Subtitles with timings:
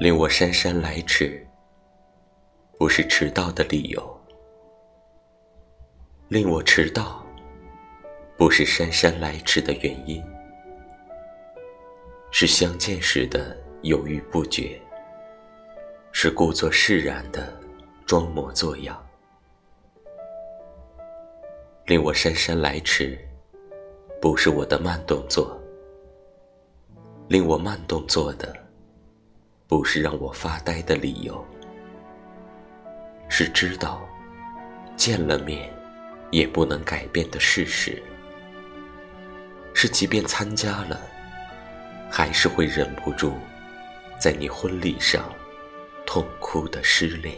[0.00, 1.46] 令我姗姗来迟，
[2.78, 4.02] 不是迟到的理由；
[6.28, 7.24] 令我迟到，
[8.36, 10.24] 不是姗姗来迟的原因，
[12.32, 14.80] 是相见时的犹豫不决，
[16.10, 17.52] 是故作释然的
[18.04, 19.00] 装模作样。
[21.86, 23.18] 令我姗姗来迟，
[24.20, 25.56] 不是我的慢动作；
[27.28, 28.52] 令我慢动作的。
[29.72, 31.42] 不是让我发呆的理由，
[33.26, 34.06] 是知道
[34.96, 35.72] 见了面
[36.30, 38.02] 也不能改变的事实，
[39.72, 41.00] 是即便参加了，
[42.10, 43.32] 还是会忍不住
[44.18, 45.24] 在你婚礼上
[46.04, 47.34] 痛哭的失恋。